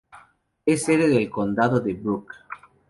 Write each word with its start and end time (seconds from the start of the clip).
Es 0.65 0.85
sede 0.85 1.07
del 1.09 1.29
condado 1.29 1.79
de 1.79 1.93
Burke. 1.93 2.35